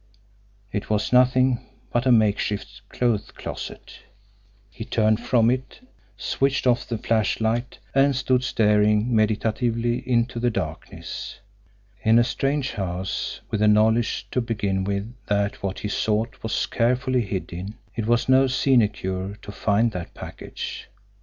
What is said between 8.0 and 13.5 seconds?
stood staring meditatively into the darkness. In a strange house,